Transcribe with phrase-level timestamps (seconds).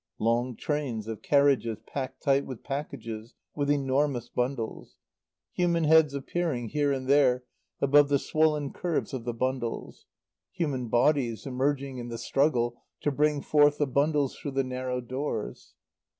[0.17, 4.95] Long trains of carriages packed tight with packages, with, enormous bundles;
[5.53, 7.43] human heads appearing, here and there,
[7.81, 10.07] above the swollen curves of the bundles;
[10.51, 15.75] human bodies emerging in the struggle to bring forth the bundles through the narrow doors.